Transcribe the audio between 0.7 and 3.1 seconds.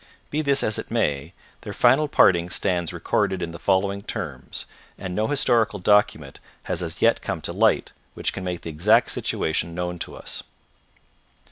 it may, their final parting stands